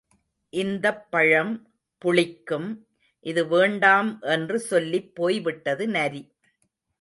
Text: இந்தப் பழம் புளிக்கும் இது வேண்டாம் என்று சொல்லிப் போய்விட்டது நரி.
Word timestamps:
இந்தப் 0.53 1.11
பழம் 1.11 1.51
புளிக்கும் 2.01 2.67
இது 3.25 3.47
வேண்டாம் 3.47 4.21
என்று 4.29 4.59
சொல்லிப் 4.59 5.15
போய்விட்டது 5.15 5.87
நரி. 5.87 6.23